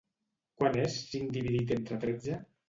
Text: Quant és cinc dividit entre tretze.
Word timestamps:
Quant 0.61 0.77
és 0.83 0.95
cinc 1.11 1.35
dividit 1.37 1.75
entre 1.77 2.01
tretze. 2.07 2.41